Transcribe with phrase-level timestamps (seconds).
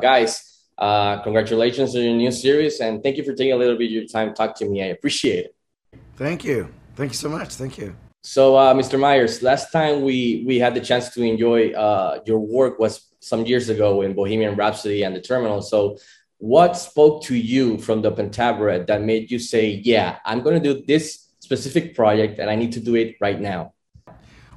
[0.00, 3.86] guys, uh, congratulations on your new series, and thank you for taking a little bit
[3.86, 4.82] of your time to talk to me.
[4.82, 5.54] I appreciate it.
[6.16, 6.72] Thank you.
[6.94, 7.54] Thank you so much.
[7.54, 7.96] Thank you.
[8.22, 8.98] So, uh, Mr.
[8.98, 13.46] Myers, last time we we had the chance to enjoy uh, your work was some
[13.46, 15.62] years ago in Bohemian Rhapsody and the Terminal.
[15.62, 15.98] So,
[16.38, 20.74] what spoke to you from the Pentaverate that made you say, "Yeah, I'm going to
[20.74, 23.72] do this specific project, and I need to do it right now"?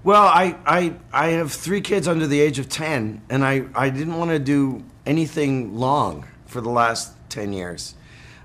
[0.02, 3.90] Well, I, I, I have three kids under the age of 10, and I, I
[3.90, 7.96] didn't want to do anything long for the last 10 years.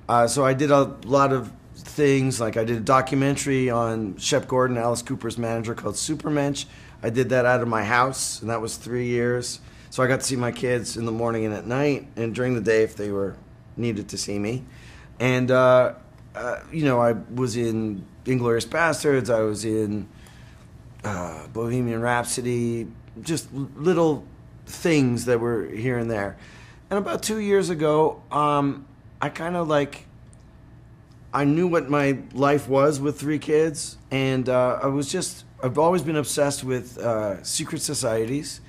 [0.09, 4.49] Uh, so I did a lot of things, like I did a documentary on Shep
[4.49, 6.65] Gordon, Alice Cooper's manager, called Supermensch.
[7.03, 9.61] I did that out of my house, and that was three years.
[9.91, 12.55] So I got to see my kids in the morning and at night, and during
[12.55, 13.37] the day if they were
[13.77, 14.65] needed to see me.
[15.21, 15.95] And, uh,
[16.35, 20.09] uh, you know, I was in Inglourious Basterds, I was in
[21.05, 22.89] uh, Bohemian Rhapsody,
[23.21, 24.25] just little
[24.67, 26.37] things that were here and there.
[26.91, 28.87] And about two years ago, um,
[29.21, 30.07] I kind of like,
[31.33, 35.79] I knew what my life was with three kids, and uh, I was just, I've
[35.79, 38.61] always been obsessed with uh, secret societies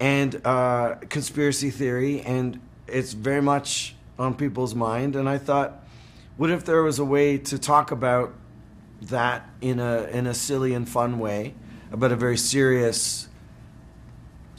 [0.00, 5.14] and uh, conspiracy theory, and it's very much on people's mind.
[5.14, 5.84] And I thought,
[6.36, 8.34] what if there was a way to talk about
[9.02, 11.54] that in a in a silly and fun way?
[11.92, 13.28] about a very serious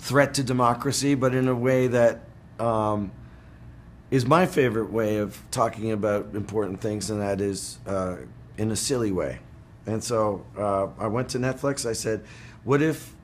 [0.04, 2.20] threat to democracy, but in a way that
[2.60, 3.10] um,
[4.12, 8.18] is my favorite way of talking about important things, and that is uh,
[8.58, 9.40] in a silly way.
[9.86, 11.86] And so uh, I went to Netflix.
[11.86, 12.26] I said,
[12.66, 13.16] "What if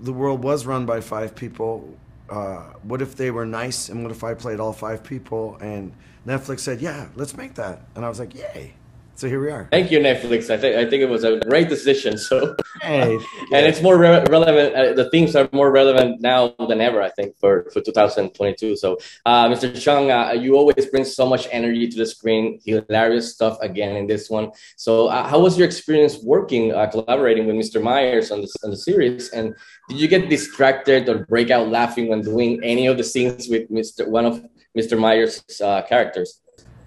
[0.00, 1.96] the world was run by five people?
[2.28, 3.88] Uh, what if they were nice?
[3.88, 5.94] And what if I played all five people?" And
[6.26, 8.74] Netflix said, "Yeah, let's make that." And I was like, "Yay!"
[9.14, 9.68] So here we are.
[9.70, 10.50] Thank you, Netflix.
[10.50, 12.18] I think I think it was a great decision.
[12.18, 13.14] So, hey,
[13.52, 14.74] and it's more re- relevant.
[14.74, 17.00] Uh, the themes are more relevant now than ever.
[17.02, 18.76] I think for for 2022.
[18.76, 19.70] So, uh, Mr.
[19.70, 22.58] Jeong, uh, you always bring so much energy to the screen.
[22.64, 24.50] Hilarious stuff again in this one.
[24.76, 27.82] So, uh, how was your experience working, uh, collaborating with Mr.
[27.82, 29.30] Myers on this on the series?
[29.30, 29.54] And
[29.88, 33.70] did you get distracted or break out laughing when doing any of the scenes with
[33.70, 34.08] Mr.
[34.08, 34.42] one of
[34.76, 34.98] Mr.
[34.98, 36.41] Myers' uh, characters?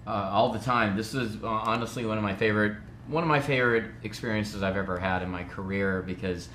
[0.06, 0.96] Uh, all the time.
[0.96, 2.76] This is uh, honestly one of my favorite
[3.08, 6.48] one of my favorite experiences I've ever had in my career because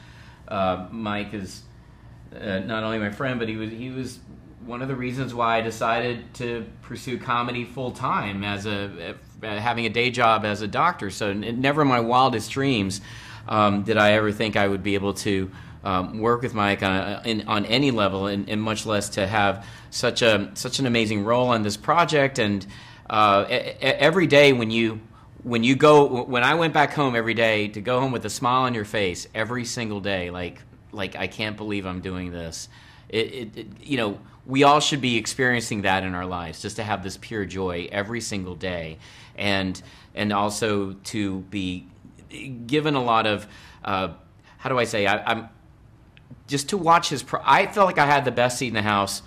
[0.47, 1.63] uh, Mike is
[2.35, 4.19] uh, not only my friend, but he was he was
[4.65, 9.85] one of the reasons why I decided to pursue comedy full time as a having
[9.85, 11.09] a day job as a doctor.
[11.09, 13.01] So never in my wildest dreams
[13.47, 15.51] um, did I ever think I would be able to.
[15.83, 19.65] Um, work with Mike on, in, on any level, and, and, much less to have
[19.89, 22.67] such a such an amazing role on this project, and
[23.11, 23.45] uh,
[23.81, 25.01] every day when you
[25.43, 28.29] when you go when I went back home every day to go home with a
[28.29, 30.61] smile on your face every single day, like
[30.93, 32.69] like I can't believe I'm doing this.
[33.09, 36.77] It, it, it, you know we all should be experiencing that in our lives just
[36.77, 38.97] to have this pure joy every single day
[39.35, 39.81] and
[40.15, 41.87] and also to be
[42.65, 43.45] given a lot of
[43.83, 44.13] uh,
[44.57, 45.49] how do I say I, am
[46.47, 48.81] just to watch his pro- I felt like I had the best seat in the
[48.81, 49.21] house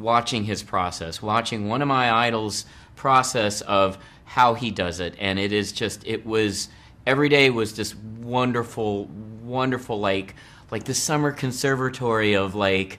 [0.00, 2.64] watching his process watching one of my idols
[2.96, 5.14] process of how he does it.
[5.18, 6.68] And it is just it was
[7.06, 9.06] every day was just wonderful
[9.42, 10.34] wonderful like
[10.70, 12.98] like the summer conservatory of like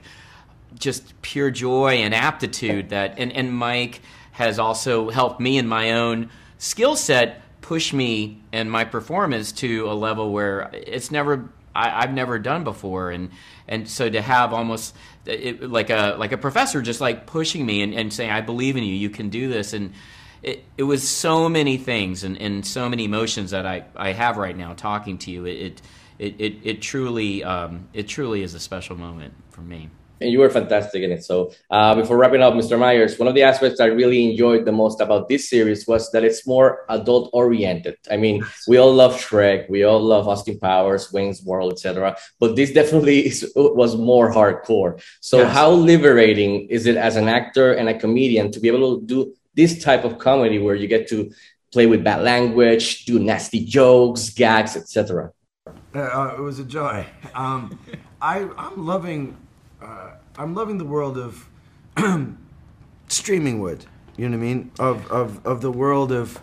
[0.78, 4.00] just pure joy and aptitude that and, and mike
[4.32, 9.90] has also helped me in my own skill set push me and my performance to
[9.90, 11.50] a level where it's never
[11.86, 13.30] I, have never done before, and
[13.66, 14.96] and so to have almost
[15.26, 18.76] it, like a like a professor just like pushing me and, and saying I believe
[18.76, 19.92] in you, you can do this, and
[20.42, 24.36] it, it was so many things and, and so many emotions that I, I have
[24.36, 25.44] right now talking to you.
[25.46, 25.80] It
[26.18, 30.38] it, it, it truly um, it truly is a special moment for me and you
[30.38, 31.24] were fantastic in it.
[31.24, 32.78] So uh, before wrapping up, Mr.
[32.78, 36.24] Myers, one of the aspects I really enjoyed the most about this series was that
[36.24, 37.96] it's more adult oriented.
[38.10, 42.16] I mean, we all love Shrek, we all love Austin Powers, Wayne's World, etc.
[42.40, 45.02] But this definitely is, was more hardcore.
[45.20, 45.52] So yes.
[45.52, 49.34] how liberating is it as an actor and a comedian to be able to do
[49.54, 51.30] this type of comedy where you get to
[51.72, 55.32] play with bad language, do nasty jokes, gags, etc.
[55.94, 57.04] Uh, uh, it was a joy.
[57.34, 57.78] Um,
[58.20, 59.36] I, I'm loving
[59.82, 61.48] uh, I'm loving the world of
[63.08, 63.84] streaming wood.
[64.16, 64.70] You know what I mean?
[64.78, 66.40] Of, of, of the world of.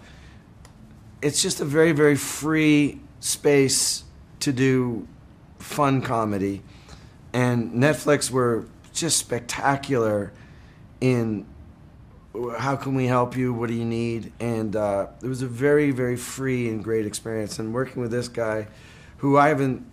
[1.22, 4.04] It's just a very, very free space
[4.42, 5.08] to do
[5.60, 6.62] fun comedy.
[7.34, 10.32] And Netflix were just spectacular
[11.02, 11.46] in
[12.58, 13.54] how can we help you?
[13.54, 14.32] What do you need?
[14.40, 17.60] And uh, it was a very, very free and great experience.
[17.60, 18.68] And working with this guy,
[19.18, 19.86] who I haven't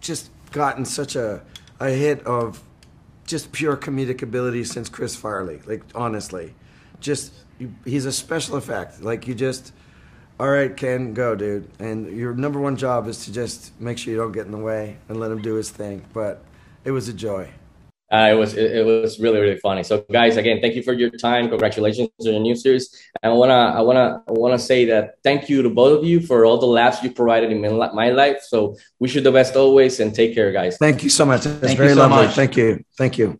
[0.00, 1.42] just gotten such a
[1.80, 2.62] a hit of
[3.26, 5.60] just pure comedic ability since Chris Farley.
[5.66, 6.54] Like honestly,
[7.00, 7.32] just
[7.84, 9.02] he's a special effect.
[9.02, 9.72] Like you just,
[10.38, 11.70] all right, Ken, go, dude.
[11.78, 14.58] And your number one job is to just make sure you don't get in the
[14.58, 16.04] way and let him do his thing.
[16.12, 16.44] But
[16.84, 17.50] it was a joy.
[18.12, 19.84] Uh, it was it, it, was really really funny.
[19.84, 21.48] So guys, again, thank you for your time.
[21.48, 22.90] Congratulations on your new series.
[23.22, 26.20] And I wanna I wanna I wanna say that thank you to both of you
[26.20, 28.42] for all the laughs you provided in my life.
[28.42, 30.76] So wish you the best always and take care, guys.
[30.76, 31.44] Thank you so much.
[31.44, 32.26] That's thank very so lovely.
[32.26, 32.34] Much.
[32.34, 32.84] Thank you.
[32.96, 33.38] Thank you.